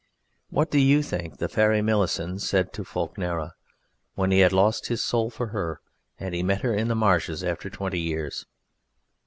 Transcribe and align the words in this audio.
What 0.49 0.71
do 0.71 0.79
you 0.79 1.03
think 1.03 1.37
the 1.37 1.47
fairy 1.47 1.79
Melisende 1.81 2.41
said 2.41 2.73
to 2.73 2.83
Fulk 2.83 3.19
Nerra 3.19 3.53
when 4.15 4.31
he 4.31 4.39
had 4.39 4.51
lost 4.51 4.87
his 4.87 5.03
soul 5.03 5.29
for 5.29 5.49
her 5.49 5.79
and 6.19 6.33
he 6.33 6.41
met 6.41 6.61
her 6.61 6.73
in 6.73 6.87
the 6.87 6.95
Marshes 6.95 7.43
after 7.43 7.69
twenty 7.69 7.99
years? 7.99 8.47